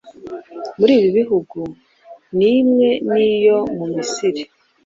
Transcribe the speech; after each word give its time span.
muri 0.77 0.91
ibi 0.99 1.09
bihugu, 1.19 1.59
ni 2.37 2.47
imwe 2.59 2.89
n’iyo 3.11 3.57
mu 3.77 3.85
Misiri. 3.93 4.41